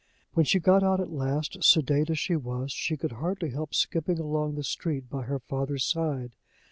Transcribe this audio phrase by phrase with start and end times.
[0.33, 4.17] When she got out at last, sedate as she was, she could hardly help skipping
[4.17, 6.31] along the street by her father's side.